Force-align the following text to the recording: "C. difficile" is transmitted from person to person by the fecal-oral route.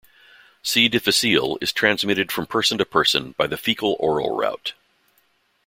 "C. 0.63 0.87
difficile" 0.89 1.59
is 1.61 1.71
transmitted 1.71 2.31
from 2.31 2.47
person 2.47 2.79
to 2.79 2.85
person 2.85 3.35
by 3.37 3.45
the 3.45 3.55
fecal-oral 3.55 4.35
route. 4.35 4.73